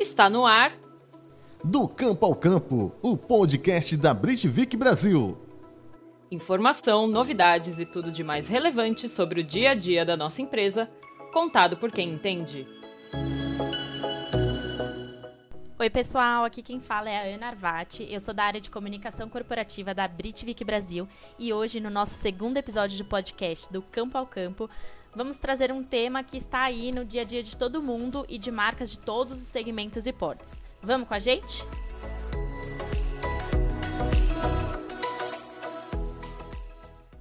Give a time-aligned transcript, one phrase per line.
[0.00, 0.72] Está no ar.
[1.64, 5.36] Do Campo ao Campo, o podcast da Britvik Brasil.
[6.30, 10.88] Informação, novidades e tudo de mais relevante sobre o dia a dia da nossa empresa,
[11.32, 12.64] contado por quem entende.
[15.80, 18.06] Oi, pessoal, aqui quem fala é a Ana Arvati.
[18.08, 21.08] Eu sou da área de comunicação corporativa da Britvik Brasil
[21.38, 24.70] e hoje, no nosso segundo episódio do podcast do Campo ao Campo,
[25.14, 28.38] vamos trazer um tema que está aí no dia a dia de todo mundo e
[28.38, 30.60] de marcas de todos os segmentos e portes.
[30.82, 31.64] Vamos com a gente?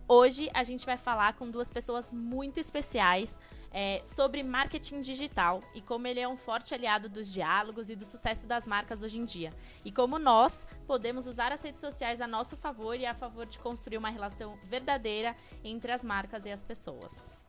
[0.08, 3.38] Hoje a gente vai falar com duas pessoas muito especiais
[3.72, 8.05] é, sobre marketing digital e como ele é um forte aliado dos diálogos e do
[8.05, 9.54] sucesso das marcas hoje em dia.
[9.84, 13.60] E como nós podemos usar as redes sociais a nosso favor e a favor de
[13.60, 17.47] construir uma relação verdadeira entre as marcas e as pessoas.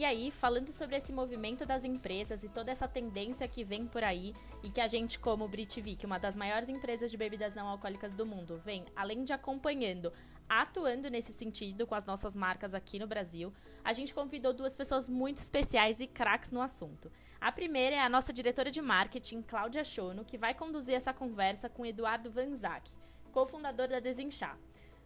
[0.00, 4.02] E aí, falando sobre esse movimento das empresas e toda essa tendência que vem por
[4.02, 8.14] aí e que a gente, como Britvik, uma das maiores empresas de bebidas não alcoólicas
[8.14, 10.10] do mundo, vem, além de acompanhando,
[10.48, 13.52] atuando nesse sentido com as nossas marcas aqui no Brasil,
[13.84, 17.12] a gente convidou duas pessoas muito especiais e craques no assunto.
[17.38, 21.68] A primeira é a nossa diretora de marketing, Cláudia Chono, que vai conduzir essa conversa
[21.68, 22.90] com Eduardo Vanzac,
[23.32, 24.58] cofundador da Desinchar.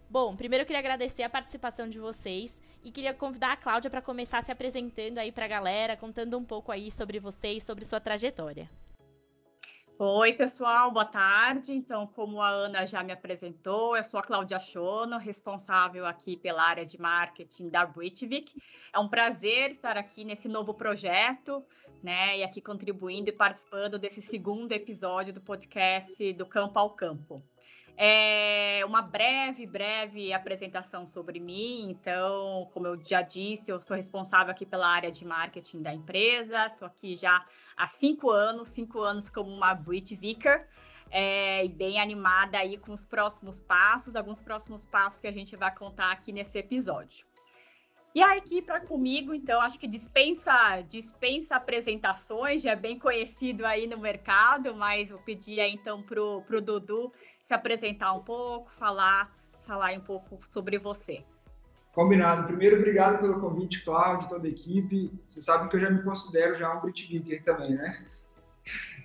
[0.08, 4.02] Bom, primeiro eu queria agradecer a participação de vocês e queria convidar a Cláudia para
[4.02, 8.00] começar se apresentando aí para a galera, contando um pouco aí sobre vocês, sobre sua
[8.00, 8.68] trajetória.
[9.96, 11.72] Oi, pessoal, boa tarde.
[11.72, 16.64] Então, como a Ana já me apresentou, eu sou a Cláudia Chono, responsável aqui pela
[16.64, 18.60] área de marketing da Britvik.
[18.92, 21.64] É um prazer estar aqui nesse novo projeto,
[22.02, 27.40] né, e aqui contribuindo e participando desse segundo episódio do podcast do Campo ao Campo.
[27.96, 31.90] É uma breve, breve apresentação sobre mim.
[31.90, 36.66] Então, como eu já disse, eu sou responsável aqui pela área de marketing da empresa.
[36.66, 37.44] Estou aqui já
[37.76, 40.66] há cinco anos, cinco anos como uma Brit Vicar.
[41.10, 45.54] É, e bem animada aí com os próximos passos, alguns próximos passos que a gente
[45.54, 47.24] vai contar aqui nesse episódio.
[48.14, 53.66] E a equipe é comigo, então acho que dispensa dispensa apresentações, já é bem conhecido
[53.66, 58.70] aí no mercado, mas eu pedi aí então para o Dudu se apresentar um pouco,
[58.70, 59.34] falar,
[59.66, 61.24] falar um pouco sobre você.
[61.92, 62.46] Combinado.
[62.46, 65.12] Primeiro, obrigado pelo convite, Cláudio, toda a equipe.
[65.26, 67.96] Você sabe que eu já me considero já um Britvicker também, né?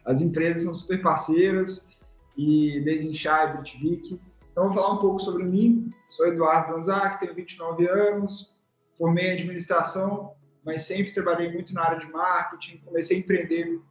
[0.05, 1.89] As empresas são super parceiras
[2.37, 4.21] e Desinchar e Britvik.
[4.51, 5.91] Então, vou falar um pouco sobre mim.
[6.07, 8.58] Sou Eduardo Gonzac, tenho 29 anos,
[8.99, 12.79] formei administração, mas sempre trabalhei muito na área de marketing.
[12.79, 13.81] Comecei a empreender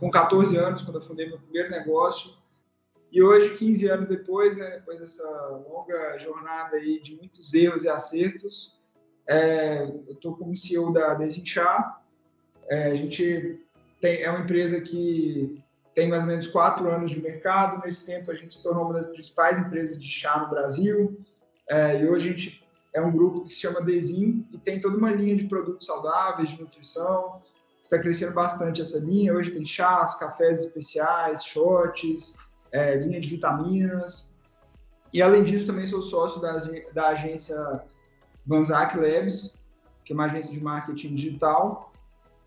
[0.00, 2.32] com 14 anos, quando eu fundei meu primeiro negócio.
[3.12, 5.22] E hoje, 15 anos depois, né, depois dessa
[5.68, 8.80] longa jornada aí de muitos erros e acertos,
[9.28, 12.02] é, eu estou como CEO da Desinchar.
[12.68, 13.60] É, a gente
[14.00, 15.62] tem, é uma empresa que
[15.94, 17.84] tem mais ou menos quatro anos de mercado.
[17.84, 21.18] Nesse tempo, a gente se tornou uma das principais empresas de chá no Brasil.
[21.68, 22.61] É, e hoje a gente
[22.94, 26.50] é um grupo que se chama Desin e tem toda uma linha de produtos saudáveis,
[26.50, 27.40] de nutrição.
[27.80, 29.34] Está crescendo bastante essa linha.
[29.34, 32.36] Hoje tem chás, cafés especiais, shots,
[32.70, 34.34] é, linha de vitaminas.
[35.12, 36.58] E além disso, também sou sócio da,
[36.92, 37.82] da agência
[38.44, 39.58] Banzac Labs,
[40.04, 41.92] que é uma agência de marketing digital,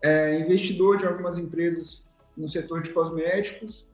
[0.02, 2.04] é, investidor de algumas empresas
[2.36, 3.88] no setor de cosméticos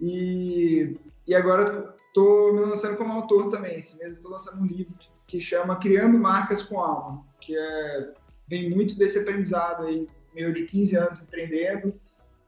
[0.00, 0.96] e,
[1.26, 3.78] e agora estou me lançando como autor também.
[3.78, 4.94] Esse mês estou lançando um livro
[5.40, 8.12] chama Criando Marcas com Alma, que é,
[8.48, 11.98] vem muito desse aprendizado aí, meu de 15 anos empreendendo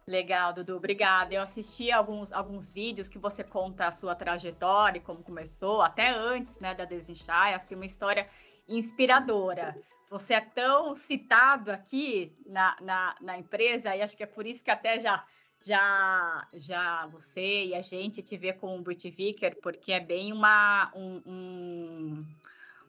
[0.09, 1.35] Legal, Dudu, obrigada.
[1.35, 6.59] Eu assisti alguns, alguns vídeos que você conta a sua trajetória, como começou, até antes
[6.61, 8.27] né, da Desinchar, é assim, uma história
[8.67, 9.77] inspiradora.
[10.09, 14.65] Você é tão citado aqui na, na, na empresa, e acho que é por isso
[14.65, 15.23] que até já
[15.61, 20.33] já já você e a gente te vê com o Brit Vicker, porque é bem
[20.33, 22.27] uma um, um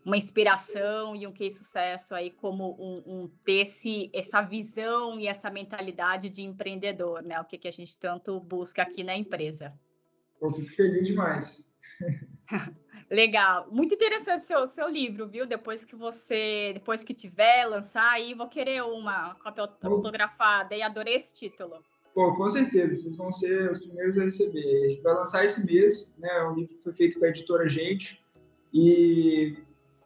[0.09, 5.27] uma inspiração e um case sucesso aí como um, um ter esse, essa visão e
[5.27, 7.39] essa mentalidade de empreendedor, né?
[7.39, 9.71] O que, que a gente tanto busca aqui na empresa.
[10.41, 11.71] Eu fico feliz demais.
[13.09, 15.45] Legal, muito interessante seu seu livro, viu?
[15.45, 21.15] Depois que você, depois que tiver lançar aí, vou querer uma cópia autografada e adorei
[21.15, 21.83] esse título.
[22.13, 24.85] Pô, com certeza, vocês vão ser os primeiros a receber.
[24.85, 26.29] A gente vai lançar esse mês, né?
[26.29, 28.23] É um livro que foi feito com a editora Gente
[28.73, 29.57] e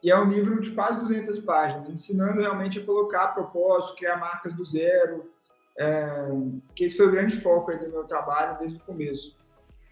[0.04, 4.52] e é um livro de quase 200 páginas, ensinando realmente a colocar propósito, criar marcas
[4.52, 5.32] do zero,
[5.78, 6.28] é,
[6.74, 9.34] que esse foi o grande foco do meu trabalho desde o começo.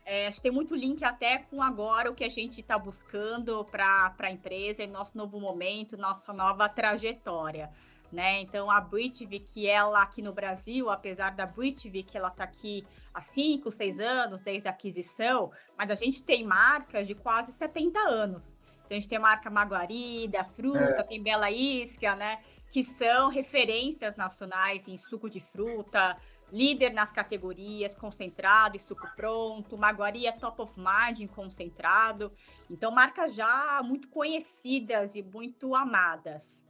[0.04, 3.64] É, acho que tem muito link até com agora o que a gente está buscando
[3.64, 7.70] para a empresa, nosso novo momento, nossa nova trajetória.
[8.12, 8.42] né?
[8.42, 13.70] Então a Britvik, ela aqui no Brasil, apesar da Britvik, ela está aqui há 5,
[13.70, 18.54] 6 anos desde a aquisição, mas a gente tem marcas de quase 70 anos.
[18.92, 21.02] Então a gente tem a marca Maguarida, Fruta, é.
[21.02, 22.42] tem Bela Isca, né?
[22.70, 26.18] Que são referências nacionais em suco de fruta,
[26.52, 32.30] líder nas categorias concentrado e suco pronto, Maguari é top of mind em concentrado.
[32.68, 36.62] Então, marcas já muito conhecidas e muito amadas.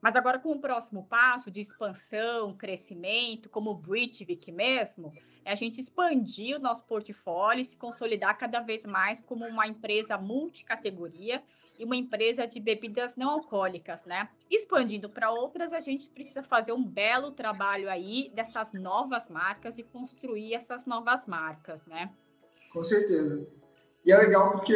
[0.00, 5.12] Mas agora com o próximo passo de expansão, crescimento, como o Britvik mesmo,
[5.44, 9.68] é a gente expandir o nosso portfólio e se consolidar cada vez mais como uma
[9.68, 11.40] empresa multicategoria
[11.80, 14.28] e uma empresa de bebidas não alcoólicas, né?
[14.50, 19.82] Expandindo para outras, a gente precisa fazer um belo trabalho aí dessas novas marcas e
[19.82, 22.10] construir essas novas marcas, né?
[22.70, 23.46] Com certeza.
[24.04, 24.74] E é legal porque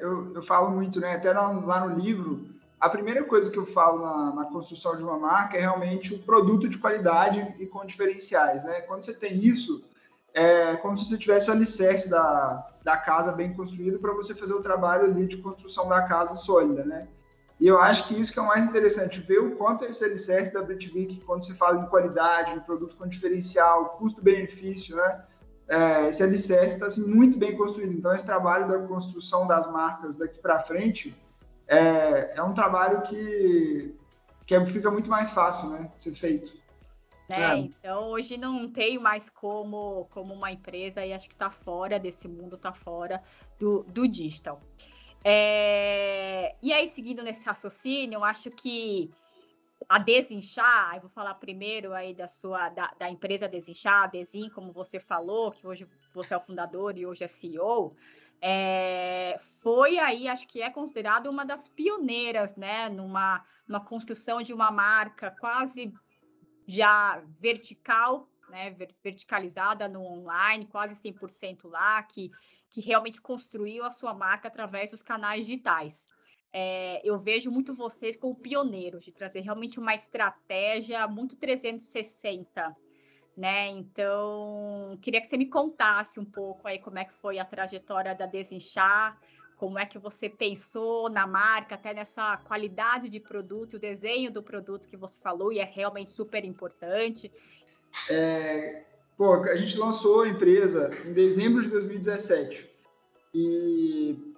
[0.00, 1.16] eu, eu falo muito, né?
[1.16, 5.02] Até lá, lá no livro, a primeira coisa que eu falo na, na, construção de
[5.02, 8.82] uma marca é realmente o produto de qualidade e com diferenciais, né?
[8.82, 9.84] Quando você tem isso,
[10.32, 14.54] é como se você tivesse o alicerce da, da casa bem construído para você fazer
[14.54, 17.08] o trabalho ali de construção da casa sólida, né?
[17.58, 20.52] E eu acho que isso que é o mais interessante, ver o quanto esse alicerce
[20.52, 25.24] da Britvik, quando você fala em qualidade, em produto com diferencial, custo-benefício, né?
[25.66, 27.92] É, esse alicerce está assim, muito bem construído.
[27.92, 31.12] Então, esse trabalho da construção das marcas daqui para frente
[31.66, 33.96] é, é um trabalho que,
[34.46, 36.52] que fica muito mais fácil né, de ser feito.
[37.28, 37.36] Né?
[37.38, 37.58] É.
[37.58, 42.28] Então hoje não tenho mais como, como uma empresa e acho que está fora desse
[42.28, 43.22] mundo, está fora
[43.58, 44.60] do, do digital.
[45.24, 46.54] É...
[46.62, 49.10] E aí, seguindo nesse raciocínio, eu acho que
[49.88, 54.48] a Desinchar, eu vou falar primeiro aí da sua da, da empresa Desinchar, a Desin,
[54.48, 57.94] como você falou, que hoje você é o fundador e hoje é CEO,
[58.40, 64.52] é, foi aí, acho que é considerado uma das pioneiras, né, numa, numa construção de
[64.52, 65.92] uma marca quase
[66.66, 68.70] já vertical, né,
[69.02, 72.30] verticalizada no online, quase 100% lá, que,
[72.70, 76.08] que realmente construiu a sua marca através dos canais digitais.
[76.52, 82.74] É, eu vejo muito vocês como pioneiros de trazer realmente uma estratégia muito 360,
[83.36, 83.68] né?
[83.68, 88.14] Então, queria que você me contasse um pouco aí como é que foi a trajetória
[88.14, 89.20] da Desinchar,
[89.56, 94.42] como é que você pensou na marca, até nessa qualidade de produto, o desenho do
[94.42, 97.30] produto que você falou, e é realmente super importante.
[98.10, 98.84] É,
[99.16, 102.70] pô, a gente lançou a empresa em dezembro de 2017.
[103.34, 104.34] E,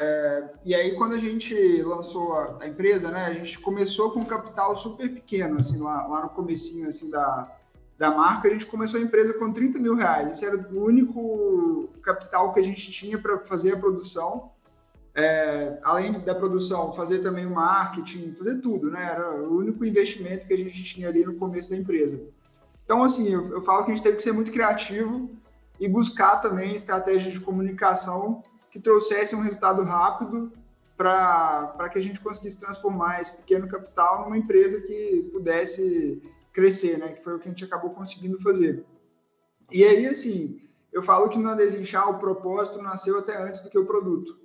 [0.00, 4.20] é, e aí, quando a gente lançou a, a, empresa, né, a gente começou com
[4.20, 7.54] um capital super pequeno, assim, lá, lá no comecinho, assim, da,
[7.98, 10.30] da marca, a gente começou a empresa com 30 mil reais.
[10.30, 14.50] Esse era o único capital que a gente tinha para fazer a produção.
[15.14, 19.02] É, além da produção, fazer também o marketing, fazer tudo, né?
[19.12, 22.20] Era o único investimento que a gente tinha ali no começo da empresa.
[22.84, 25.30] Então, assim, eu, eu falo que a gente teve que ser muito criativo
[25.80, 30.52] e buscar também estratégias de comunicação que trouxessem um resultado rápido
[30.98, 36.22] para que a gente conseguisse transformar esse pequeno capital numa empresa que pudesse
[36.56, 37.12] crescer, né?
[37.12, 38.82] Que foi o que a gente acabou conseguindo fazer.
[39.70, 40.58] E aí, assim,
[40.90, 44.40] eu falo que na Desinchar o propósito nasceu até antes do que o produto.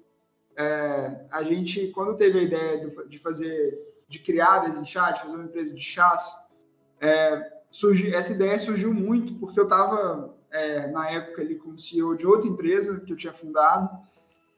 [0.58, 3.80] É, a gente, quando teve a ideia de fazer,
[4.10, 6.36] de criar a Desinchar, de fazer uma empresa de chás,
[7.00, 7.50] é,
[8.14, 12.50] essa ideia surgiu muito porque eu estava, é, na época, ali como CEO de outra
[12.50, 13.90] empresa que eu tinha fundado,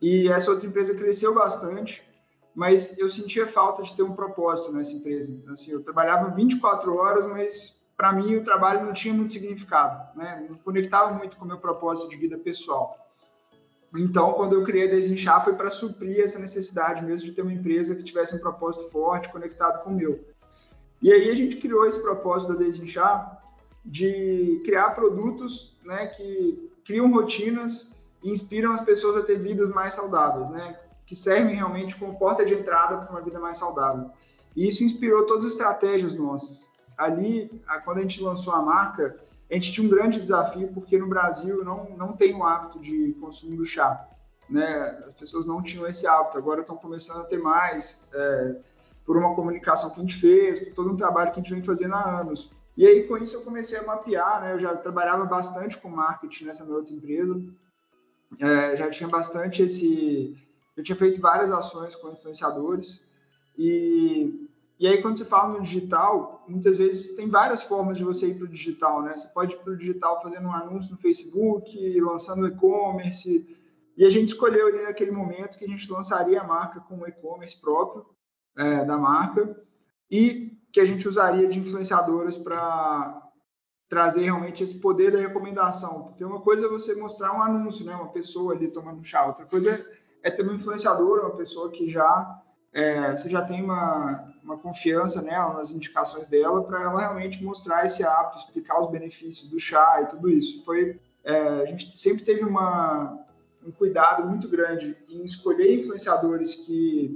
[0.01, 2.03] e essa outra empresa cresceu bastante,
[2.55, 5.35] mas eu sentia falta de ter um propósito nessa empresa.
[5.49, 10.45] Assim, eu trabalhava 24 horas, mas para mim o trabalho não tinha muito significado, né?
[10.49, 12.97] Não conectava muito com o meu propósito de vida pessoal.
[13.95, 17.53] Então, quando eu criei a Desinchar, foi para suprir essa necessidade mesmo de ter uma
[17.53, 20.19] empresa que tivesse um propósito forte, conectado com o meu.
[21.01, 23.39] E aí a gente criou esse propósito da Desinchar
[23.85, 27.91] de criar produtos né, que criam rotinas
[28.23, 30.79] e inspiram as pessoas a ter vidas mais saudáveis, né?
[31.05, 34.11] Que servem realmente como porta de entrada para uma vida mais saudável.
[34.55, 36.71] E isso inspirou todas as estratégias nossas.
[36.97, 39.19] Ali, quando a gente lançou a marca,
[39.49, 43.13] a gente tinha um grande desafio, porque no Brasil não, não tem o hábito de
[43.19, 44.07] consumo do chá.
[44.49, 45.03] Né?
[45.05, 48.57] As pessoas não tinham esse hábito, agora estão começando a ter mais, é,
[49.05, 51.63] por uma comunicação que a gente fez, por todo um trabalho que a gente vem
[51.63, 52.51] fazendo há anos.
[52.75, 54.53] E aí, com isso, eu comecei a mapear, né?
[54.53, 57.39] Eu já trabalhava bastante com marketing nessa minha outra empresa,
[58.39, 60.35] é, já tinha bastante esse,
[60.75, 63.05] eu tinha feito várias ações com influenciadores
[63.57, 64.47] e,
[64.79, 68.35] e aí quando você fala no digital, muitas vezes tem várias formas de você ir
[68.35, 69.15] para o digital, né?
[69.15, 73.45] Você pode ir para o digital fazendo um anúncio no Facebook, lançando e-commerce,
[73.95, 77.07] e a gente escolheu ali naquele momento que a gente lançaria a marca com o
[77.07, 78.05] e-commerce próprio
[78.57, 79.55] é, da marca
[80.09, 83.21] e que a gente usaria de influenciadoras para
[83.87, 86.05] trazer realmente esse poder da recomendação.
[86.05, 87.95] Porque uma coisa é você mostrar um anúncio, né?
[87.95, 92.41] uma pessoa ali tomando chá, outra coisa é ter um influenciador, uma pessoa que já
[92.73, 97.85] é, você já tem uma, uma confiança nela, nas indicações dela, para ela realmente mostrar
[97.85, 100.65] esse hábito, explicar os benefícios do chá e tudo isso.
[100.65, 103.25] Foi, é, a gente sempre teve uma,
[103.63, 107.15] um cuidado muito grande em escolher influenciadores que,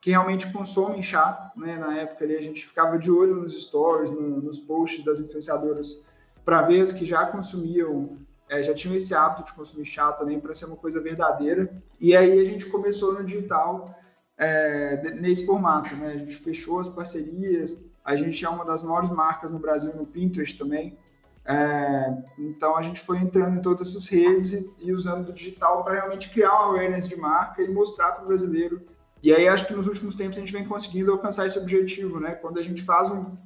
[0.00, 1.50] que realmente consomem chá.
[1.56, 1.76] Né?
[1.76, 6.00] Na época ali, a gente ficava de olho nos stories, no, nos posts das influenciadoras,
[6.44, 8.18] para ver as que já consumiam,
[8.48, 11.72] é, já tinham esse hábito de consumir chá também, para ser uma coisa verdadeira.
[12.00, 13.94] E aí a gente começou no digital
[14.36, 15.94] é, nesse formato.
[15.96, 16.08] Né?
[16.08, 20.06] A gente fechou as parcerias, a gente é uma das maiores marcas no Brasil no
[20.06, 20.98] Pinterest também.
[21.44, 25.82] É, então a gente foi entrando em todas essas redes e, e usando o digital
[25.82, 28.80] para realmente criar uma awareness de marca e mostrar para o brasileiro.
[29.22, 32.32] E aí acho que nos últimos tempos a gente vem conseguindo alcançar esse objetivo, né?
[32.32, 33.36] Quando a gente faz um,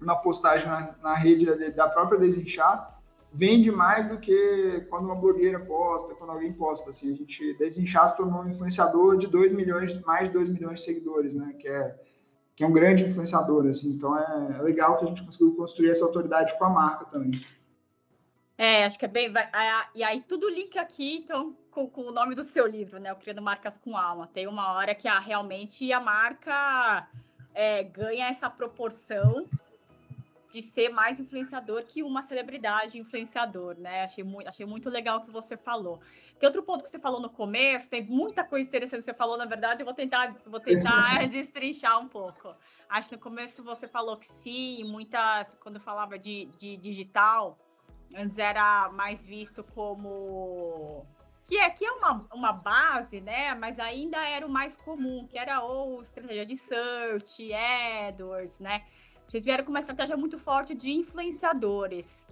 [0.00, 2.93] uma postagem na, na rede da, da própria Desinchar,
[3.34, 6.90] vende mais do que quando uma blogueira posta, quando alguém posta.
[6.90, 10.78] Assim, a gente Desinchar se tornou um influenciador de 2 milhões, mais de 2 milhões
[10.78, 11.52] de seguidores, né?
[11.58, 12.00] Que é
[12.56, 13.90] que é um grande influenciador, assim.
[13.90, 17.44] Então é, legal que a gente conseguiu construir essa autoridade com a marca também.
[18.56, 19.32] É, acho que é bem.
[19.32, 19.48] Vai,
[19.94, 23.12] e aí tudo link aqui, então, com, com, o nome do seu livro, né?
[23.12, 24.30] O Criando Marcas com Alma.
[24.32, 27.08] Tem uma hora que a, realmente a marca
[27.52, 29.48] é, ganha essa proporção
[30.54, 34.04] de ser mais influenciador que uma celebridade influenciador, né?
[34.04, 36.00] Achei muito, achei muito legal o que você falou.
[36.38, 39.36] Que outro ponto que você falou no começo, tem muita coisa interessante que você falou,
[39.36, 42.54] na verdade, eu vou tentar, vou tentar destrinchar um pouco.
[42.88, 47.58] Acho que no começo você falou que sim, muitas, quando falava de, de digital,
[48.14, 51.04] antes era mais visto como
[51.44, 53.54] que é, que é uma, uma base, né?
[53.54, 58.84] Mas ainda era o mais comum, que era ou estratégia de search, AdWords, né?
[59.26, 62.26] Vocês vieram com uma estratégia muito forte de influenciadores.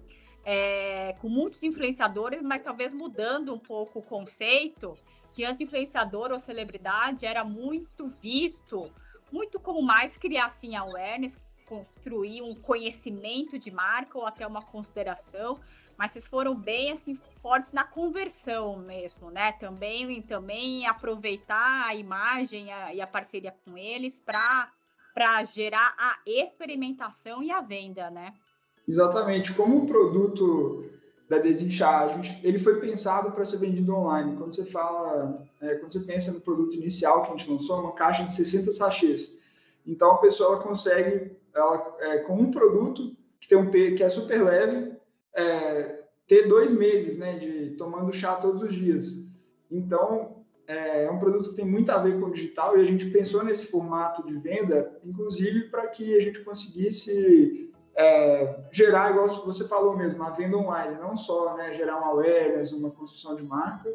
[0.44, 4.98] É, com muitos influenciadores, mas talvez mudando um pouco o conceito,
[5.32, 8.92] que antes influenciador ou celebridade era muito visto,
[9.30, 15.60] muito como mais criar assim awareness, construir um conhecimento de marca ou até uma consideração,
[15.96, 19.52] mas vocês foram bem assim fortes na conversão mesmo, né?
[19.52, 24.70] Também também aproveitar a imagem a, e a parceria com eles para
[25.14, 28.32] para gerar a experimentação e a venda, né?
[28.86, 29.52] Exatamente.
[29.52, 30.90] Como o produto
[31.28, 34.36] da Desinchar, ele foi pensado para ser vendido online.
[34.36, 37.80] Quando você fala, é, quando você pensa no produto inicial que a gente lançou, é
[37.80, 39.38] uma caixa de 60 sachês.
[39.86, 44.42] Então a pessoa consegue, ela, é, com um produto que tem um que é super
[44.42, 44.92] leve,
[45.34, 49.26] é, ter dois meses, né, de tomando chá todos os dias.
[49.70, 52.84] Então é, é um produto que tem muito a ver com o digital e a
[52.84, 59.28] gente pensou nesse formato de venda, inclusive para que a gente conseguisse é, gerar, igual
[59.44, 63.42] você falou mesmo, a venda online, não só né, gerar um awareness, uma construção de
[63.42, 63.92] marca.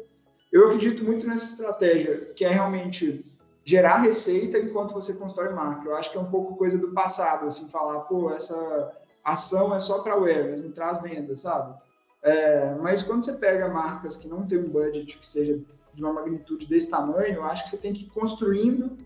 [0.52, 3.24] Eu acredito muito nessa estratégia, que é realmente
[3.64, 5.86] gerar receita enquanto você constrói marca.
[5.86, 9.80] Eu acho que é um pouco coisa do passado, assim, falar, pô, essa ação é
[9.80, 11.78] só para awareness, não traz venda, sabe?
[12.22, 15.60] É, mas quando você pega marcas que não tem um budget que seja
[15.98, 18.96] de uma magnitude desse tamanho, eu acho que você tem que ir construindo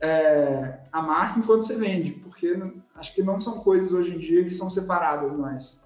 [0.00, 2.58] é, a marca enquanto você vende, porque
[2.96, 5.80] acho que não são coisas hoje em dia que são separadas mais.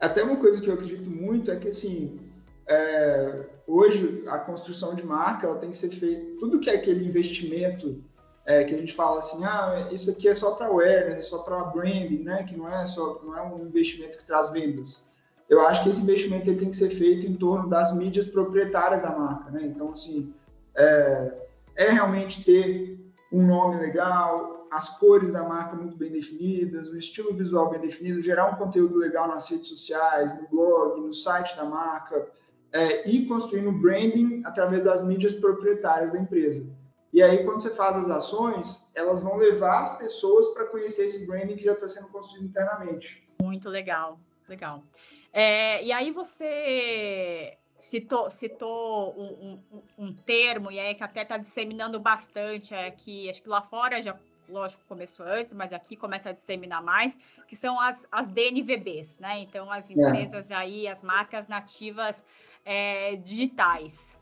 [0.00, 2.18] Até uma coisa que eu acredito muito é que, assim,
[2.66, 7.06] é, hoje a construção de marca ela tem que ser feita, tudo que é aquele
[7.06, 8.02] investimento
[8.44, 11.38] é, que a gente fala assim, ah, isso aqui é só para awareness, é só
[11.38, 15.06] para branding, né, que não é só não é um investimento que traz vendas
[15.48, 19.02] eu acho que esse investimento ele tem que ser feito em torno das mídias proprietárias
[19.02, 19.60] da marca, né?
[19.64, 20.34] Então, assim,
[20.76, 21.34] é,
[21.76, 22.98] é realmente ter
[23.32, 28.20] um nome legal, as cores da marca muito bem definidas, o estilo visual bem definido,
[28.20, 32.28] gerar um conteúdo legal nas redes sociais, no blog, no site da marca,
[32.72, 36.66] é, e construindo branding através das mídias proprietárias da empresa.
[37.12, 41.26] E aí, quando você faz as ações, elas vão levar as pessoas para conhecer esse
[41.26, 43.26] branding que já está sendo construído internamente.
[43.40, 44.82] Muito legal, legal.
[45.38, 51.36] É, e aí você citou, citou um, um, um, termo, e aí que até está
[51.36, 56.30] disseminando bastante, é que acho que lá fora já, lógico, começou antes, mas aqui começa
[56.30, 57.14] a disseminar mais,
[57.46, 59.40] que são as, as DNVBs, né?
[59.40, 59.92] Então, as é.
[59.92, 60.54] empresas é.
[60.54, 62.24] aí, as marcas nativas
[62.64, 64.16] é, digitais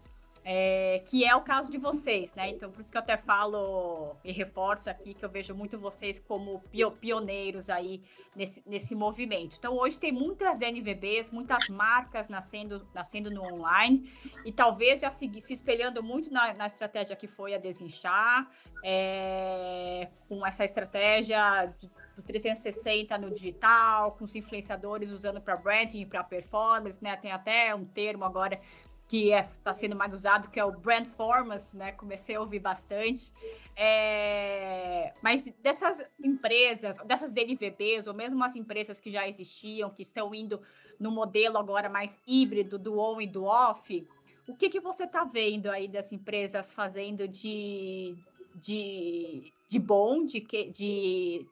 [0.44, 2.50] é, que é o caso de vocês, né?
[2.50, 6.18] Então, por isso que eu até falo e reforço aqui que eu vejo muito vocês
[6.18, 6.62] como
[7.00, 8.02] pioneiros aí
[8.36, 9.56] nesse, nesse movimento.
[9.58, 14.12] Então, hoje tem muitas DNVBs, muitas marcas nascendo, nascendo no online
[14.44, 18.46] e talvez já se, se espelhando muito na, na, estratégia que foi a Desinchar,
[18.82, 26.02] é, com essa estratégia de do 360 no digital, com os influenciadores usando para branding
[26.02, 27.16] e para performance, né?
[27.16, 28.58] Tem até um termo agora
[29.06, 31.92] que está é, tá sendo mais usado, que é o brand performance, né?
[31.92, 33.32] Comecei a ouvir bastante.
[33.76, 40.34] É, mas dessas empresas, dessas DNVBs, ou mesmo as empresas que já existiam, que estão
[40.34, 40.60] indo
[40.98, 44.06] no modelo agora mais híbrido do on e do off,
[44.46, 48.14] o que, que você está vendo aí das empresas fazendo de,
[48.54, 51.46] de, de bom, de, de,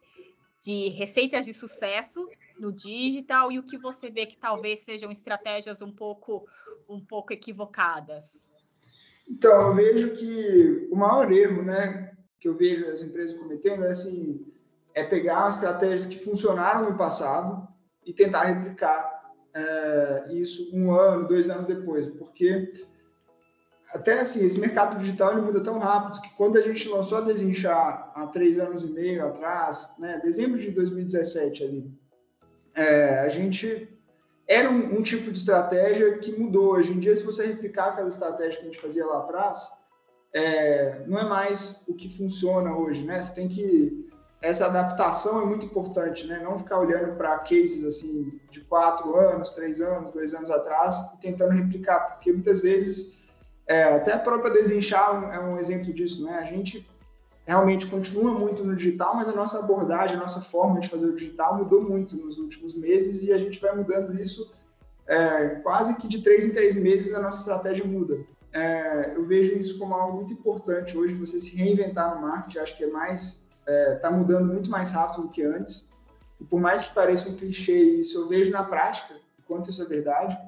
[0.62, 2.28] de receitas de sucesso
[2.59, 6.47] no digital e o que você vê que talvez sejam estratégias um pouco,
[6.93, 8.53] um pouco equivocadas?
[9.29, 13.91] Então, eu vejo que o maior erro, né, que eu vejo as empresas cometendo é
[13.91, 14.47] assim,
[14.95, 17.67] é pegar estratégias que funcionaram no passado
[18.05, 22.73] e tentar replicar é, isso um ano, dois anos depois, porque
[23.95, 27.23] até assim, esse mercado digital ele muda tão rápido que quando a gente lançou a
[27.23, 31.93] Desinchar há três anos e meio atrás, né, dezembro de 2017 ali,
[32.75, 33.89] é, a gente
[34.47, 36.73] era um, um, tipo de estratégia que mudou.
[36.73, 39.73] Hoje em dia, se você replicar aquela estratégia que a gente fazia lá atrás,
[40.35, 43.21] é, não é mais o que funciona hoje, né?
[43.21, 46.41] Você tem que essa adaptação é muito importante, né?
[46.43, 51.21] Não ficar olhando para cases assim de quatro anos, três anos, dois anos atrás e
[51.21, 53.13] tentando replicar, porque muitas vezes
[53.67, 56.41] é, até a própria Desinchar é um exemplo disso, né?
[56.41, 56.87] A gente
[57.45, 61.17] realmente continua muito no digital, mas a nossa abordagem, a nossa forma de fazer o
[61.17, 64.53] digital mudou muito nos últimos meses e a gente vai mudando isso
[65.07, 68.25] é, quase que de três em três meses a nossa estratégia muda.
[68.53, 72.77] É, eu vejo isso como algo muito importante hoje, você se reinventar no marketing, acho
[72.77, 75.89] que é mais, está é, mudando muito mais rápido do que antes.
[76.41, 79.15] E por mais que pareça um clichê isso, eu vejo na prática
[79.47, 80.39] quanto isso é verdade.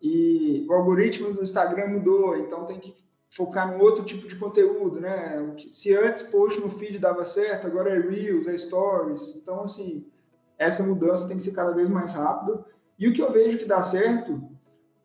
[0.00, 2.94] E o algoritmo do Instagram mudou, então tem que
[3.30, 5.54] focar num outro tipo de conteúdo, né?
[5.70, 9.34] Se antes post no feed dava certo, agora é Reels, é Stories.
[9.36, 10.06] Então, assim,
[10.58, 12.64] essa mudança tem que ser cada vez mais rápida.
[12.98, 14.42] E o que eu vejo que dá certo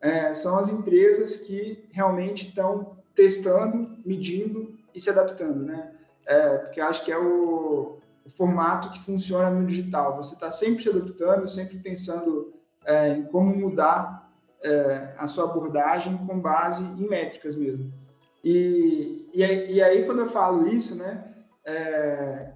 [0.00, 5.92] é, são as empresas que realmente estão testando, medindo e se adaptando, né?
[6.26, 10.16] É, porque acho que é o, o, formato que funciona no digital.
[10.16, 16.16] Você está sempre se adaptando, sempre pensando é, em como mudar é, a sua abordagem
[16.26, 17.92] com base em métricas mesmo.
[18.44, 19.40] E, e,
[19.74, 21.32] e aí, quando eu falo isso, né,
[21.64, 22.50] é,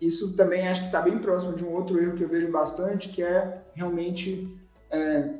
[0.00, 3.08] isso também acho que está bem próximo de um outro erro que eu vejo bastante,
[3.08, 4.52] que é realmente
[4.90, 5.34] é,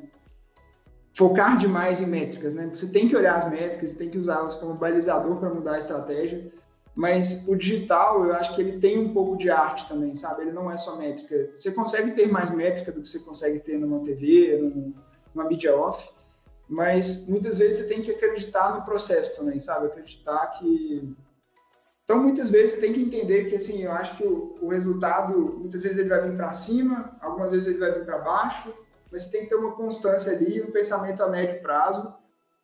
[1.13, 2.53] focar demais em métricas.
[2.53, 2.69] Né?
[2.73, 6.51] Você tem que olhar as métricas, tem que usá-las como balizador para mudar a estratégia,
[6.95, 10.41] mas o digital, eu acho que ele tem um pouco de arte também, sabe?
[10.41, 11.51] Ele não é só métrica.
[11.53, 14.57] Você consegue ter mais métrica do que você consegue ter numa TV,
[15.35, 16.09] numa mídia off,
[16.67, 19.87] mas muitas vezes você tem que acreditar no processo também, sabe?
[19.87, 21.15] Acreditar que.
[22.03, 25.37] Então, muitas vezes você tem que entender que, assim, eu acho que o, o resultado,
[25.37, 28.73] muitas vezes ele vai vir para cima, algumas vezes ele vai vir para baixo,
[29.11, 32.13] mas você tem que ter uma constância ali, um pensamento a médio prazo,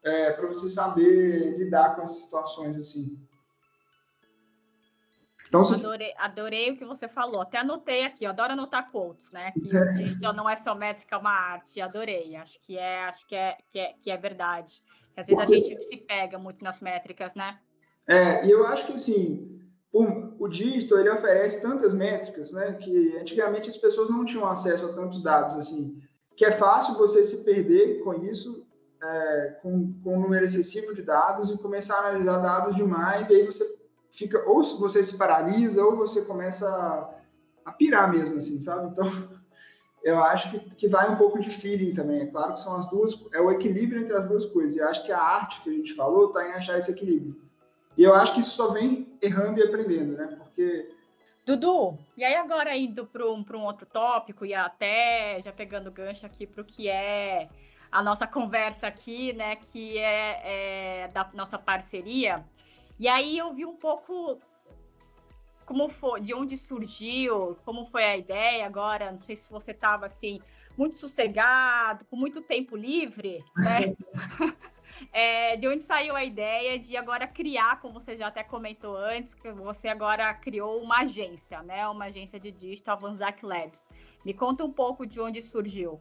[0.01, 3.17] é, para você saber lidar com essas situações, assim.
[5.53, 5.75] Então, se...
[5.75, 7.41] adorei, adorei o que você falou.
[7.41, 9.51] Até anotei aqui, adoro anotar quotes, né?
[9.51, 11.79] Que o digital não é só métrica, é uma arte.
[11.79, 12.35] Adorei.
[12.35, 14.81] Acho que é, acho que é, que é, que é verdade.
[15.15, 17.59] Às vezes a gente se pega muito nas métricas, né?
[18.07, 19.61] É, e eu acho que assim,
[19.91, 22.73] o, o digital ele oferece tantas métricas, né?
[22.73, 26.01] Que antigamente as pessoas não tinham acesso a tantos dados assim.
[26.35, 28.65] Que é fácil você se perder com isso,
[29.03, 33.35] é, com, com um número excessivo de dados e começar a analisar dados demais, e
[33.35, 33.82] aí você
[34.13, 38.89] fica ou você se paralisa ou você começa a, a pirar mesmo, assim, sabe?
[38.89, 39.05] Então,
[40.03, 42.21] eu acho que, que vai um pouco de feeling também.
[42.21, 44.75] É claro que são as duas, é o equilíbrio entre as duas coisas.
[44.75, 47.41] E eu acho que a arte que a gente falou está em achar esse equilíbrio.
[47.97, 50.35] E eu acho que isso só vem errando e aprendendo, né?
[50.37, 50.89] Porque
[51.45, 56.25] Dudu, e aí agora indo para um, um outro tópico e até já pegando gancho
[56.25, 57.49] aqui para o que é
[57.91, 59.57] a nossa conversa aqui, né?
[59.57, 62.43] Que é, é da nossa parceria.
[62.99, 64.39] E aí eu vi um pouco
[65.65, 69.11] como foi, de onde surgiu, como foi a ideia agora.
[69.11, 70.39] Não sei se você estava assim
[70.77, 73.95] muito sossegado, com muito tempo livre, né?
[75.11, 79.33] é, de onde saiu a ideia de agora criar, como você já até comentou antes,
[79.33, 81.87] que você agora criou uma agência, né?
[81.87, 83.87] Uma agência de digital, Vanzac Labs.
[84.25, 85.99] Me conta um pouco de onde surgiu.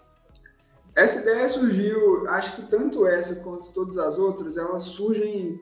[0.95, 5.59] Essa ideia surgiu, acho que tanto essa quanto todas as outras, elas surgem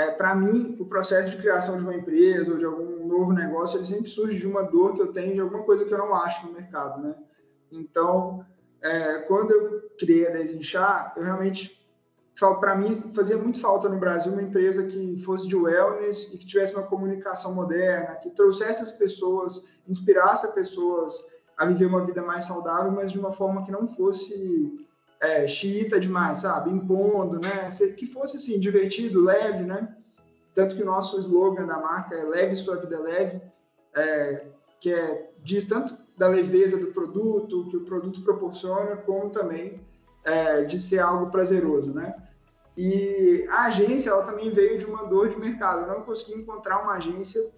[0.00, 3.76] é, para mim, o processo de criação de uma empresa ou de algum novo negócio,
[3.76, 6.14] ele sempre surge de uma dor que eu tenho, de alguma coisa que eu não
[6.14, 7.14] acho no mercado, né?
[7.70, 8.44] Então,
[8.80, 11.78] é, quando eu criei a Desinchar, eu realmente
[12.58, 16.46] para mim fazia muito falta no Brasil uma empresa que fosse de wellness e que
[16.46, 21.14] tivesse uma comunicação moderna, que trouxesse as pessoas, inspirasse as pessoas
[21.58, 24.88] a viver uma vida mais saudável, mas de uma forma que não fosse
[25.20, 26.70] é, xiita demais, sabe?
[26.70, 27.68] Impondo, né?
[27.96, 29.94] Que fosse assim, divertido, leve, né?
[30.54, 33.40] Tanto que o nosso slogan da marca é Leve Sua Vida Leve,
[33.94, 34.46] é,
[34.80, 39.80] que é, diz tanto da leveza do produto, que o produto proporciona, como também
[40.24, 42.14] é, de ser algo prazeroso, né?
[42.76, 45.82] E a agência, ela também veio de uma dor de mercado.
[45.82, 47.50] Eu não consegui encontrar uma agência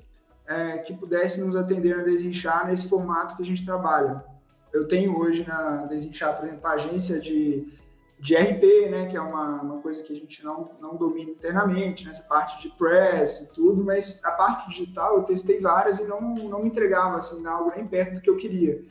[0.46, 4.25] é, que pudesse nos atender na Desinchar nesse formato que a gente trabalha.
[4.72, 7.72] Eu tenho hoje na Desinchar, por exemplo, a agência de,
[8.18, 12.06] de RP, né, que é uma, uma coisa que a gente não, não domina internamente,
[12.06, 16.20] nessa parte de press e tudo, mas a parte digital eu testei várias e não,
[16.20, 18.82] não me entregava assim, algo nem perto do que eu queria.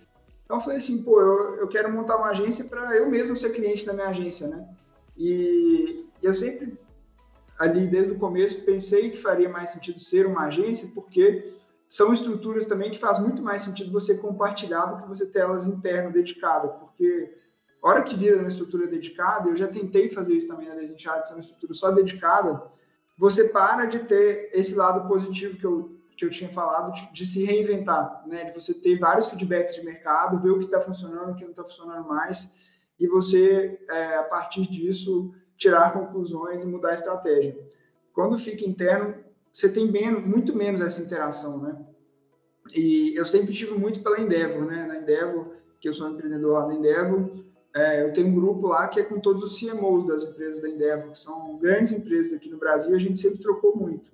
[0.46, 3.52] Então eu falei assim, pô, eu, eu quero montar uma agência para eu mesmo ser
[3.52, 4.67] cliente da minha agência, né?
[5.17, 6.78] E, eu sempre,
[7.58, 11.54] ali desde o começo, pensei que faria mais sentido ser uma agência, porque
[11.91, 15.67] são estruturas também que faz muito mais sentido você compartilhar do que você ter elas
[15.67, 17.36] interno, dedicada, porque
[17.84, 21.27] a hora que vira uma estrutura dedicada, eu já tentei fazer isso também na Desenchado,
[21.27, 22.63] ser uma estrutura só dedicada,
[23.17, 27.27] você para de ter esse lado positivo que eu, que eu tinha falado, de, de
[27.27, 28.45] se reinventar, né?
[28.45, 31.51] de você ter vários feedbacks de mercado, ver o que está funcionando, o que não
[31.51, 32.49] está funcionando mais,
[32.97, 37.54] e você, é, a partir disso, tirar conclusões e mudar a estratégia.
[38.13, 39.13] Quando fica interno,
[39.52, 41.78] você tem bem, muito menos essa interação, né?
[42.74, 44.86] E eu sempre tive muito pela Endeavor, né?
[44.86, 45.48] Na Endeavor,
[45.80, 47.30] que eu sou um empreendedor lá da Endeavor,
[47.74, 50.70] é, eu tenho um grupo lá que é com todos os CMOs das empresas da
[50.70, 54.12] Endeavor, que são grandes empresas aqui no Brasil, a gente sempre trocou muito.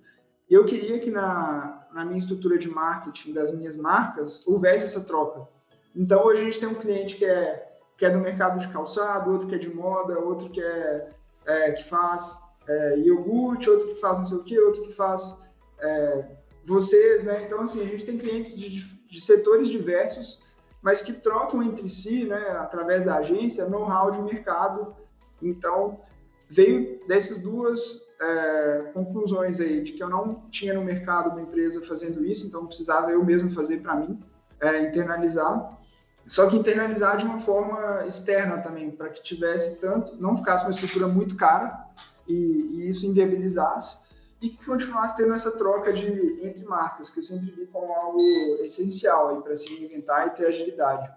[0.50, 5.02] E eu queria que na, na minha estrutura de marketing das minhas marcas houvesse essa
[5.02, 5.48] troca.
[5.96, 9.32] Então, hoje a gente tem um cliente que é, que é do mercado de calçado,
[9.32, 11.10] outro que é de moda, outro que é
[11.48, 15.38] é, que faz é, iogurte, outro que faz não sei o que, outro que faz
[15.80, 16.26] é,
[16.66, 17.44] vocês, né?
[17.46, 20.44] Então, assim, a gente tem clientes de, de setores diversos,
[20.82, 24.96] mas que trocam entre si, né, através da agência, know-how de mercado.
[25.42, 26.02] Então,
[26.50, 31.82] veio dessas duas é, conclusões aí, de que eu não tinha no mercado uma empresa
[31.86, 34.20] fazendo isso, então precisava eu mesmo fazer para mim,
[34.60, 35.78] é, internalizar.
[36.26, 40.72] Só que internalizar de uma forma externa também, para que tivesse tanto, não ficasse uma
[40.72, 41.87] estrutura muito cara
[42.28, 43.98] e, e, isso inviabilizasse
[44.42, 46.06] e que continuasse tendo essa troca de
[46.46, 48.20] entre marcas, que eu sempre vi como algo
[48.62, 51.12] essencial para se reinventar e ter agilidade.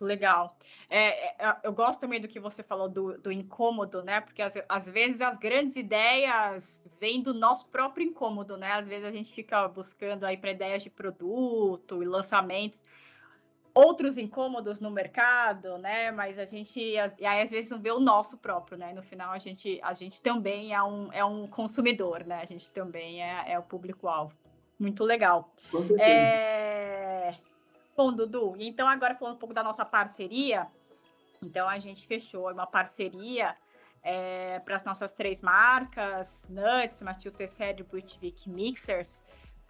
[0.00, 0.56] Legal.
[0.88, 4.20] É, é, eu gosto também do que você falou do, do incômodo, né?
[4.20, 8.72] Porque às, às, vezes as grandes ideias vêm do nosso próprio incômodo, né?
[8.72, 12.82] Às vezes a gente fica buscando aí para ideias de produto e lançamentos
[13.74, 16.10] outros incômodos no mercado, né?
[16.10, 18.92] Mas a gente e aí às vezes não vê o nosso próprio, né?
[18.92, 22.40] No final a gente a gente também é um, é um consumidor, né?
[22.42, 24.34] A gente também é, é o público-alvo.
[24.78, 25.52] Muito legal.
[25.98, 27.34] É...
[27.96, 30.66] Bom, Dudu, então agora falando um pouco da nossa parceria,
[31.42, 33.54] então a gente fechou uma parceria
[34.02, 39.20] é, para as nossas três marcas, Nuts, Matilda Terceiro e Buitvik Mixers,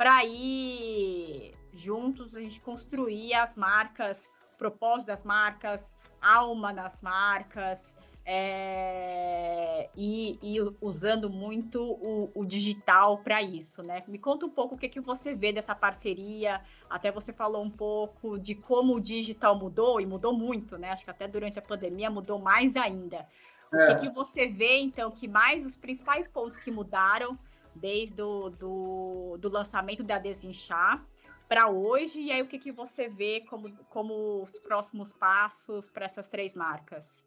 [0.01, 7.95] para ir juntos a gente construir as marcas, o propósito das marcas, alma das marcas,
[8.25, 14.03] é, e, e, usando muito o, o digital para isso, né?
[14.09, 17.71] Me conta um pouco o que, que você vê dessa parceria, até você falou um
[17.71, 20.93] pouco de como o digital mudou, e mudou muito, né?
[20.93, 23.29] Acho que até durante a pandemia mudou mais ainda.
[23.71, 23.97] O é.
[23.97, 27.39] que, que você vê, então, que mais os principais pontos que mudaram
[27.81, 31.05] desde o do, do lançamento da Desinchar
[31.49, 36.05] para hoje, e aí o que, que você vê como, como os próximos passos para
[36.05, 37.25] essas três marcas?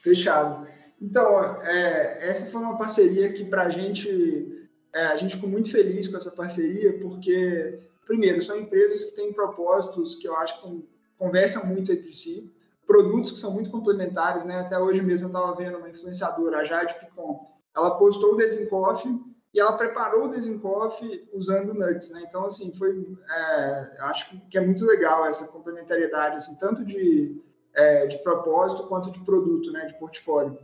[0.00, 0.68] Fechado.
[1.00, 5.72] Então, é, essa foi uma parceria que para a gente, é, a gente ficou muito
[5.72, 10.88] feliz com essa parceria, porque, primeiro, são empresas que têm propósitos que eu acho que
[11.16, 12.52] conversam muito entre si,
[12.86, 14.60] produtos que são muito complementares, né?
[14.60, 17.44] Até hoje mesmo eu estava vendo uma influenciadora, a Jade Picon,
[17.76, 19.20] ela postou o Desencoffee
[19.52, 22.22] e ela preparou o Desencoff usando Nuts, né?
[22.28, 27.40] Então, assim, foi, é, acho que é muito legal essa complementariedade, assim, tanto de,
[27.74, 30.58] é, de propósito quanto de produto, né, de portfólio.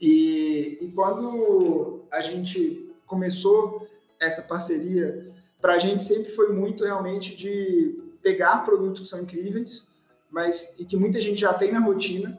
[0.00, 3.86] E, e quando a gente começou
[4.18, 9.88] essa parceria, para a gente sempre foi muito realmente de pegar produtos que são incríveis,
[10.30, 12.38] mas e que muita gente já tem na rotina,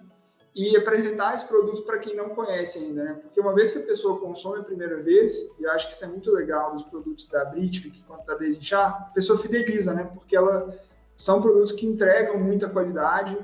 [0.56, 3.20] e apresentar esse produto para quem não conhece ainda, né?
[3.22, 6.04] Porque uma vez que a pessoa consome a primeira vez, e eu acho que isso
[6.04, 10.10] é muito legal dos produtos da Britvic quanto da Desinchar, a pessoa fideliza, né?
[10.14, 10.76] Porque ela
[11.16, 13.38] são produtos que entregam muita qualidade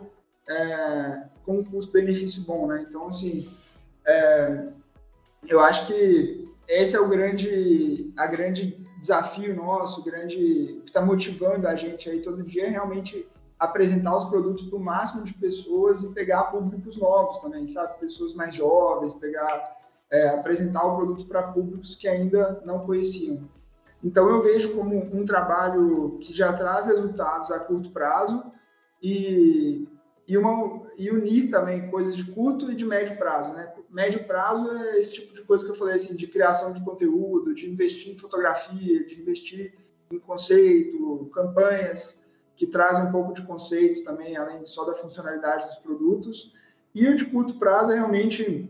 [0.47, 2.85] é, com um custo-benefício bom, né?
[2.87, 3.49] Então, assim,
[4.07, 4.67] É,
[5.47, 11.67] eu acho que esse é o grande, a grande desafio nosso, grande que está motivando
[11.67, 13.27] a gente aí todo dia é realmente
[13.59, 17.99] apresentar os produtos para o máximo de pessoas e pegar públicos novos também, sabe?
[17.99, 19.77] Pessoas mais jovens, pegar,
[20.11, 23.47] é, apresentar o produto para públicos que ainda não conheciam.
[24.03, 28.43] Então eu vejo como um trabalho que já traz resultados a curto prazo
[29.01, 29.87] e,
[30.27, 33.73] e, uma, e unir também coisas de curto e de médio prazo, né?
[33.89, 37.55] Médio prazo é esse tipo de coisa que eu falei assim, de criação de conteúdo,
[37.55, 39.73] de investir em fotografia, de investir
[40.11, 42.24] em conceito, campanhas
[42.55, 46.53] que trazem um pouco de conceito também, além só da funcionalidade dos produtos.
[46.93, 48.69] E o de curto prazo é realmente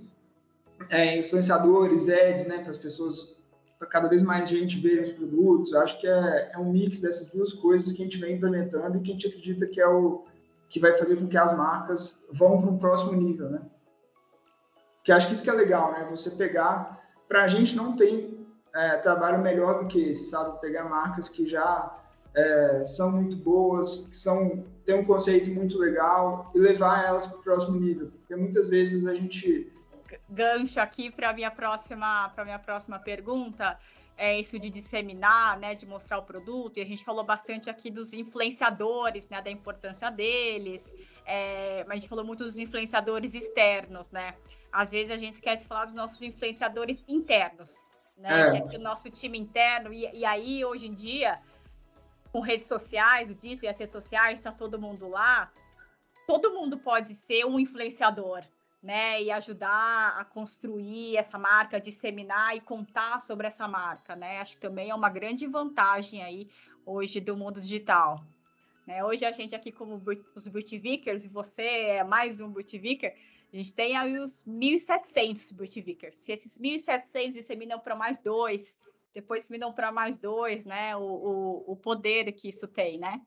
[0.89, 3.38] é, influenciadores, ads, né, para as pessoas,
[3.78, 5.71] para cada vez mais gente verem os produtos.
[5.71, 8.98] Eu acho que é, é um mix dessas duas coisas que a gente vem implementando
[8.98, 10.24] e que a gente acredita que é o
[10.69, 13.62] que vai fazer com que as marcas vão para um próximo nível, né?
[15.04, 16.08] Que acho que isso que é legal, né?
[16.10, 20.60] Você pegar, para a gente não tem é, trabalho melhor do que esse, sabe?
[20.60, 21.95] Pegar marcas que já
[22.36, 27.39] é, são muito boas, que são têm um conceito muito legal e levar elas para
[27.39, 29.71] o próximo nível, porque muitas vezes a gente
[30.30, 33.78] gancho aqui para minha próxima para minha próxima pergunta
[34.17, 36.78] é isso de disseminar, né, de mostrar o produto.
[36.78, 40.93] E a gente falou bastante aqui dos influenciadores, né, da importância deles.
[41.26, 44.36] É, mas a gente falou muito dos influenciadores externos, né?
[44.71, 47.76] Às vezes a gente esquece de falar dos nossos influenciadores internos,
[48.17, 48.58] né?
[48.58, 48.62] É.
[48.62, 49.91] Que é o nosso time interno.
[49.91, 51.39] E, e aí hoje em dia
[52.36, 55.50] com redes sociais, o disso e as redes sociais, está todo mundo lá,
[56.28, 58.43] todo mundo pode ser um influenciador,
[58.84, 59.24] né?
[59.24, 64.39] E ajudar a construir essa marca, disseminar e contar sobre essa marca, né?
[64.39, 66.50] Acho que também é uma grande vantagem aí
[66.86, 68.21] hoje do mundo digital.
[68.86, 69.02] Né?
[69.02, 69.95] Hoje a gente aqui como
[70.36, 73.15] os Brutvikers, e você é mais um Brutviker,
[73.54, 76.17] a gente tem aí os 1.700 Brutvikers.
[76.17, 78.76] Se esses 1.700 disseminam para mais dois,
[79.15, 80.95] depois dão para mais dois, né?
[80.97, 83.21] O, o, o, poder que isso tem, né?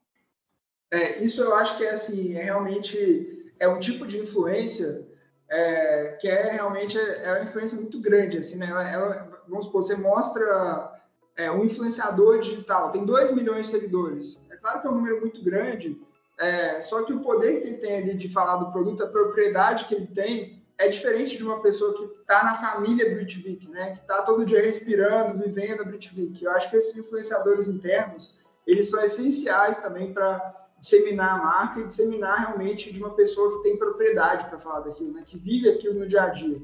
[0.93, 5.09] É, isso eu acho que é assim, é realmente é um tipo de influência
[5.49, 8.67] é, que é realmente é uma influência muito grande, assim, né?
[8.69, 11.03] Ela, ela, vamos supor, você mostra
[11.35, 14.39] é, um influenciador digital, tem 2 milhões de seguidores.
[14.51, 15.99] É claro que é um número muito grande,
[16.39, 19.87] é, só que o poder que ele tem ali de falar do produto, a propriedade
[19.87, 23.93] que ele tem, é diferente de uma pessoa que está na família Britvik, né?
[23.93, 26.43] Que está todo dia respirando, vivendo a Britvik.
[26.43, 31.87] Eu acho que esses influenciadores internos, eles são essenciais também para disseminar a marca e
[31.87, 35.25] disseminar realmente de uma pessoa que tem propriedade para falar daquilo, né?
[35.27, 36.63] Que vive aquilo no dia a dia.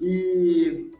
[0.00, 0.92] E,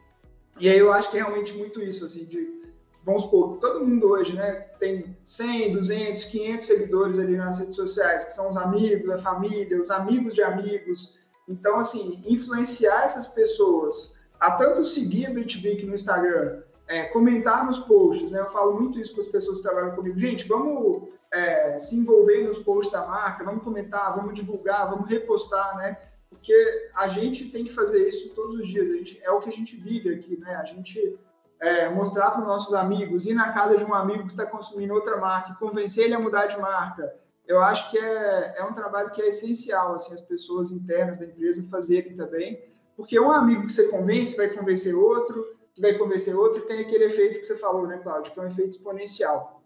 [0.59, 2.57] e aí eu acho que é realmente muito isso, assim, de
[3.05, 8.25] vamos supor, todo mundo hoje, né, tem 100, 200, 500 seguidores ali nas redes sociais,
[8.25, 14.11] que são os amigos, a família, os amigos de amigos, então, assim, influenciar essas pessoas
[14.39, 18.39] a tanto seguir a BitVic no Instagram, é, comentar nos posts, né?
[18.39, 20.19] Eu falo muito isso com as pessoas que trabalham comigo.
[20.19, 25.75] Gente, vamos é, se envolver nos posts da marca, vamos comentar, vamos divulgar, vamos repostar,
[25.77, 25.97] né?
[26.29, 28.89] Porque a gente tem que fazer isso todos os dias.
[28.89, 30.55] A gente, é o que a gente vive aqui, né?
[30.55, 31.17] A gente
[31.59, 34.93] é, mostrar para os nossos amigos, ir na casa de um amigo que está consumindo
[34.93, 37.13] outra marca, convencer ele a mudar de marca,
[37.47, 41.25] eu acho que é, é um trabalho que é essencial, assim, as pessoas internas da
[41.25, 42.61] empresa fazerem também,
[42.95, 46.81] porque um amigo que você convence vai convencer outro, que vai convencer outro, e tem
[46.81, 49.61] aquele efeito que você falou, né, Cláudio, que é um efeito exponencial.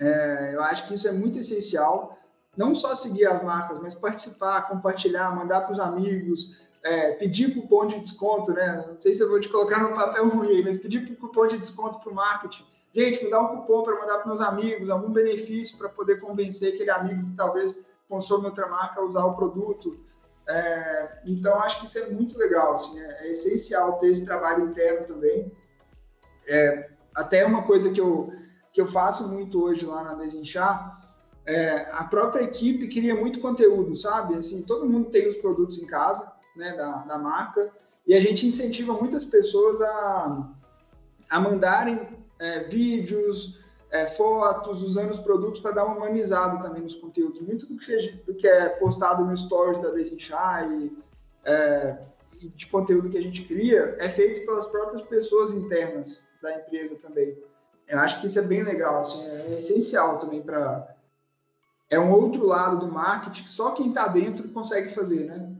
[0.00, 2.18] É, eu acho que isso é muito essencial,
[2.56, 7.86] não só seguir as marcas, mas participar, compartilhar, mandar para os amigos, é, pedir cupom
[7.86, 8.84] de desconto, né?
[8.86, 11.98] Não sei se eu vou te colocar no papel ruim mas pedir cupom de desconto
[11.98, 12.64] para o marketing
[12.96, 16.72] Gente, me dá um cupom para mandar para meus amigos, algum benefício para poder convencer
[16.72, 20.00] aquele amigo que talvez consome outra marca a usar o produto.
[20.48, 24.70] É, então, acho que isso é muito legal, assim, é, é, essencial ter esse trabalho
[24.70, 25.52] interno também.
[26.48, 28.32] É, até uma coisa que eu,
[28.72, 30.98] que eu faço muito hoje lá na Desinchar,
[31.44, 34.36] é, a própria equipe cria muito conteúdo, sabe?
[34.36, 37.70] Assim, todo mundo tem os produtos em casa, né, da, da marca,
[38.06, 40.48] e a gente incentiva muitas pessoas a,
[41.28, 43.58] a mandarem é, vídeos,
[43.90, 47.40] é, fotos, usando os produtos para dar uma humanizada também nos conteúdos.
[47.40, 50.96] Muito do que, do que é postado no stories da Desinchar e,
[51.44, 51.98] é,
[52.40, 56.96] e de conteúdo que a gente cria é feito pelas próprias pessoas internas da empresa
[56.96, 57.36] também.
[57.88, 60.94] Eu acho que isso é bem legal, assim, é essencial também para
[61.88, 65.52] é um outro lado do marketing que só quem está dentro consegue fazer, né?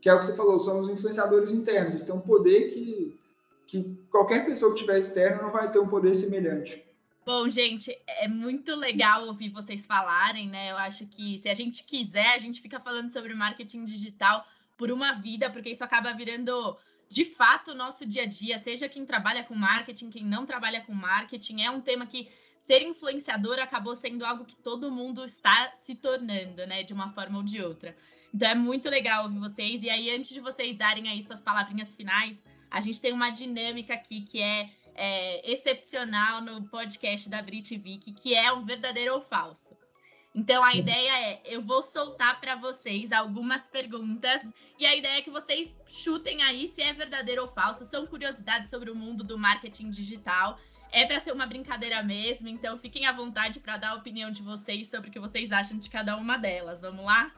[0.00, 1.94] Que é o que você falou, são os influenciadores internos.
[1.94, 3.18] Eles têm um poder que
[3.66, 6.84] que qualquer pessoa que tiver externa não vai ter um poder semelhante.
[7.24, 10.70] Bom, gente, é muito legal ouvir vocês falarem, né?
[10.70, 14.44] Eu acho que se a gente quiser, a gente fica falando sobre marketing digital
[14.76, 16.76] por uma vida, porque isso acaba virando
[17.08, 20.80] de fato, o nosso dia a dia, seja quem trabalha com marketing, quem não trabalha
[20.80, 22.28] com marketing, é um tema que
[22.66, 27.38] ter influenciador acabou sendo algo que todo mundo está se tornando, né, de uma forma
[27.38, 27.96] ou de outra.
[28.34, 29.82] Então é muito legal ouvir vocês.
[29.82, 32.42] E aí, antes de vocês darem aí suas palavrinhas finais,
[32.74, 38.12] a gente tem uma dinâmica aqui que é, é excepcional no podcast da Brit Vick,
[38.14, 39.76] que é um verdadeiro ou falso.
[40.34, 44.44] Então a ideia é, eu vou soltar para vocês algumas perguntas
[44.76, 47.84] e a ideia é que vocês chutem aí se é verdadeiro ou falso.
[47.84, 50.58] São curiosidades sobre o mundo do marketing digital.
[50.90, 54.42] É para ser uma brincadeira mesmo, então fiquem à vontade para dar a opinião de
[54.42, 56.80] vocês sobre o que vocês acham de cada uma delas.
[56.80, 57.32] Vamos lá?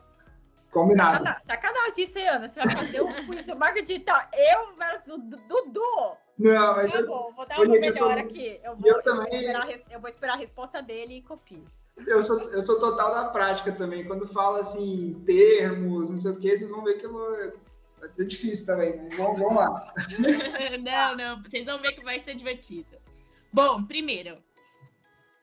[0.70, 1.24] Combinado.
[1.44, 2.48] Sacanagem isso, Ana.
[2.48, 4.20] Você vai fazer um quiz marketing digital.
[4.32, 6.16] Eu versus Dudu.
[6.38, 8.10] Não, mas eu, eu, vou, vou dar uma melhor sou...
[8.10, 8.60] aqui.
[8.62, 9.26] Eu vou, eu, eu, também...
[9.30, 11.64] vou esperar, eu vou esperar a resposta dele e copio.
[12.06, 14.04] Eu sou, eu sou total da prática também.
[14.04, 17.52] Quando fala assim, termos, não sei o que, vocês vão ver que eu vou.
[17.98, 19.94] Vai ser difícil também, mas vamos, vamos lá.
[20.84, 22.98] não, não, vocês vão ver que vai ser divertido.
[23.50, 24.36] Bom, primeiro,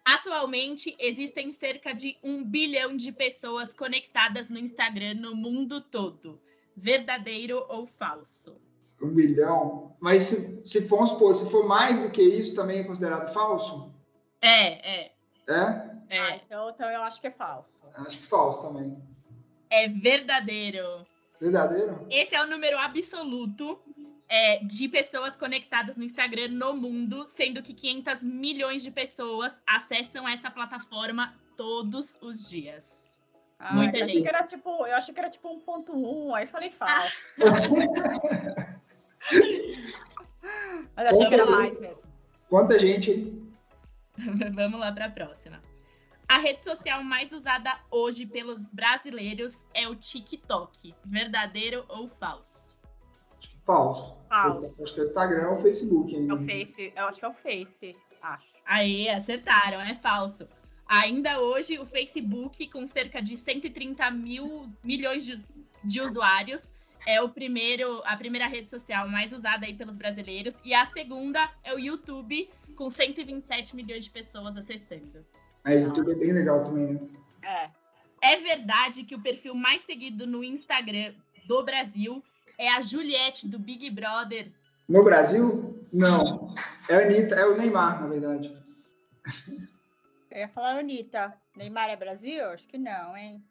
[0.06, 6.40] atualmente existem cerca de um bilhão de pessoas conectadas no Instagram no mundo todo.
[6.76, 8.60] Verdadeiro ou falso?
[9.02, 9.96] Um bilhão?
[10.00, 13.94] Mas se, se for, supor, se for mais do que isso, também é considerado falso?
[14.42, 15.12] É, é.
[15.48, 15.94] É?
[16.10, 16.20] É.
[16.20, 17.82] Ah, então, então eu acho que é falso.
[17.96, 18.98] Acho que falso também.
[19.70, 21.06] É verdadeiro.
[21.40, 22.06] Verdadeiro?
[22.10, 23.80] Esse é o número absoluto
[24.34, 30.28] é, de pessoas conectadas no Instagram no mundo, sendo que 500 milhões de pessoas acessam
[30.28, 33.16] essa plataforma todos os dias.
[33.60, 34.10] Ah, Muita eu gente.
[34.10, 37.16] Achei que era tipo, eu achei que era tipo 1.1, aí falei falso.
[40.96, 42.02] Mas achei que era mais mesmo.
[42.50, 43.40] Quanta gente?
[44.56, 45.62] Vamos lá para a próxima.
[46.28, 50.96] A rede social mais usada hoje pelos brasileiros é o TikTok.
[51.06, 52.73] Verdadeiro ou falso?
[53.66, 54.18] Falso.
[54.30, 54.84] Falso.
[54.84, 56.34] Acho que é o Instagram ou o Facebook ainda.
[56.34, 58.54] É o Face, eu acho que é o Face, acho.
[58.66, 60.48] Aí, acertaram, é falso.
[60.88, 65.44] Ainda hoje, o Facebook, com cerca de 130 mil milhões de,
[65.84, 66.72] de usuários,
[67.06, 70.56] é o primeiro, a primeira rede social mais usada aí pelos brasileiros.
[70.64, 75.26] E a segunda é o YouTube, com 127 milhões de pessoas acessando.
[75.66, 77.00] É, YouTube é bem legal também, né?
[77.42, 77.70] É.
[78.22, 81.14] É verdade que o perfil mais seguido no Instagram
[81.46, 82.24] do Brasil
[82.58, 84.52] é a Juliette do Big Brother.
[84.88, 85.88] No Brasil?
[85.92, 86.54] Não.
[86.90, 88.56] É a Anitta, é o Neymar, na verdade.
[90.32, 91.34] Eu ia falar Anitta.
[91.56, 92.46] Neymar é Brasil?
[92.50, 93.44] Acho que não, hein?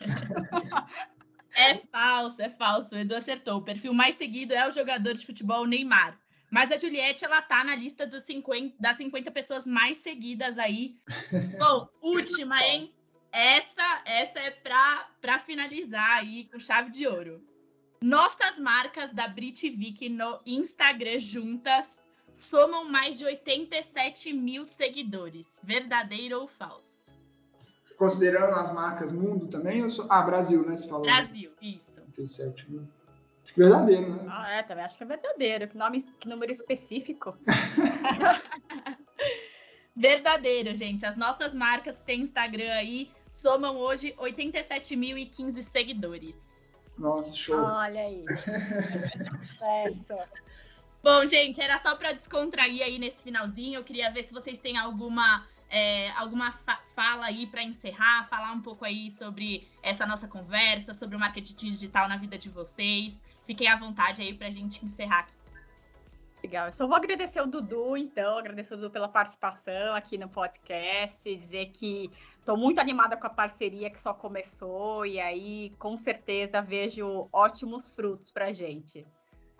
[1.54, 2.94] é falso, é falso.
[2.94, 3.58] O Edu acertou.
[3.58, 6.18] O perfil mais seguido é o jogador de futebol Neymar.
[6.50, 10.96] Mas a Juliette, ela tá na lista dos 50, das 50 pessoas mais seguidas aí.
[11.58, 12.92] Bom, última, hein?
[13.30, 17.40] Essa, essa é para finalizar aí com chave de ouro.
[18.02, 25.60] Nossas marcas da Brit Vick no Instagram juntas somam mais de 87 mil seguidores.
[25.62, 27.14] Verdadeiro ou falso?
[27.98, 29.88] Considerando as marcas mundo também?
[29.90, 30.06] Sou...
[30.08, 30.78] Ah, Brasil, né?
[30.78, 31.04] Você falou.
[31.04, 31.92] Brasil, isso.
[31.98, 32.88] 87 mil.
[33.44, 34.26] Acho que é verdadeiro, né?
[34.30, 35.68] Ah, é, também acho que é verdadeiro.
[35.68, 37.36] Que, nome, que número específico.
[39.94, 41.04] verdadeiro, gente.
[41.04, 46.49] As nossas marcas que têm Instagram aí somam hoje 87.015 seguidores.
[47.00, 47.56] Nossa, show.
[47.56, 48.24] Olha aí.
[49.42, 50.04] Sucesso.
[51.02, 53.78] Bom, gente, era só para descontrair aí nesse finalzinho.
[53.78, 58.52] Eu queria ver se vocês têm alguma é, alguma fa fala aí para encerrar, falar
[58.52, 63.18] um pouco aí sobre essa nossa conversa, sobre o marketing digital na vida de vocês.
[63.46, 65.39] Fiquem à vontade aí para a gente encerrar aqui.
[66.42, 66.66] Legal.
[66.68, 71.36] Eu só vou agradecer o Dudu, então, agradecer o Dudu pela participação aqui no podcast,
[71.36, 76.62] dizer que estou muito animada com a parceria que só começou e aí, com certeza,
[76.62, 79.06] vejo ótimos frutos para a gente.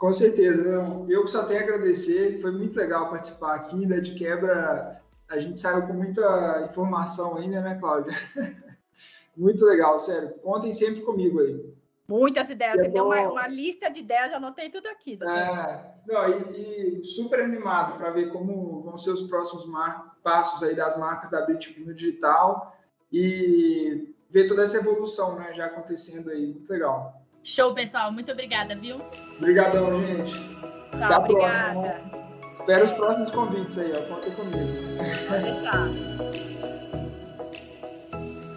[0.01, 0.62] Com certeza.
[1.11, 2.40] Eu só tenho a agradecer.
[2.40, 4.01] Foi muito legal participar aqui, né?
[4.01, 8.14] De quebra, a gente saiu com muita informação ainda, né, Cláudia?
[9.37, 10.31] muito legal, sério.
[10.43, 11.75] Contem sempre comigo aí.
[12.11, 12.75] Muitas ideias.
[12.75, 15.16] É Você tem uma, uma, lista de ideias, já anotei tudo aqui.
[15.16, 19.64] Tá é, não, e, e, super animado para ver como vão ser os próximos
[20.23, 22.77] passos aí das marcas da Bit no digital
[23.13, 26.46] e ver toda essa evolução, né, já acontecendo aí.
[26.48, 27.23] Muito legal.
[27.44, 28.11] Show, pessoal.
[28.11, 29.00] Muito obrigada, viu?
[29.38, 30.33] Obrigadão, gente.
[30.90, 31.81] Tá, Até a obrigada.
[31.81, 32.21] próxima.
[32.52, 34.15] Espero os próximos convites aí, ó.
[34.15, 34.58] Conta comigo.
[35.29, 35.88] Pode deixar.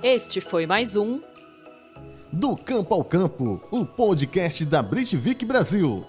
[0.01, 1.21] Este foi mais um
[2.33, 6.03] do Campo ao Campo, o podcast da Britvik Brasil.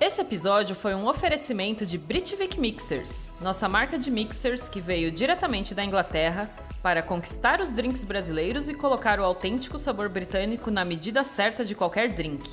[0.00, 5.74] Esse episódio foi um oferecimento de Britvik Mixers, nossa marca de mixers que veio diretamente
[5.74, 6.50] da Inglaterra
[6.82, 11.74] para conquistar os drinks brasileiros e colocar o autêntico sabor britânico na medida certa de
[11.74, 12.48] qualquer drink.